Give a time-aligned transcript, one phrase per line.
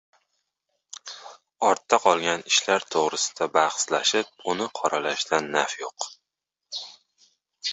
[1.67, 6.09] —Ortda qolgan ishlar to‘g‘risida bahslashib, uni qoralashdan naf yo‘q.